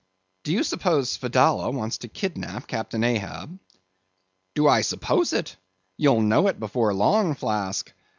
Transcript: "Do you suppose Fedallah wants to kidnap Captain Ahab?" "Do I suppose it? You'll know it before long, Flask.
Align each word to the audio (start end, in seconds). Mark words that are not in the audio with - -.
"Do 0.45 0.51
you 0.51 0.63
suppose 0.63 1.15
Fedallah 1.15 1.69
wants 1.71 1.99
to 1.99 2.07
kidnap 2.07 2.65
Captain 2.65 3.03
Ahab?" 3.03 3.59
"Do 4.55 4.67
I 4.67 4.81
suppose 4.81 5.31
it? 5.31 5.57
You'll 5.95 6.23
know 6.23 6.47
it 6.47 6.59
before 6.59 6.91
long, 6.91 7.35
Flask. 7.35 7.93